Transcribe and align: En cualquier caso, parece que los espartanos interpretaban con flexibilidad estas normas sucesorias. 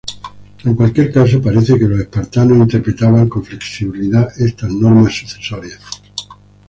En 0.65 0.73
cualquier 0.73 1.11
caso, 1.13 1.39
parece 1.43 1.77
que 1.77 1.85
los 1.87 1.99
espartanos 1.99 2.57
interpretaban 2.57 3.29
con 3.29 3.45
flexibilidad 3.45 4.29
estas 4.35 4.71
normas 4.73 5.13
sucesorias. 5.15 5.79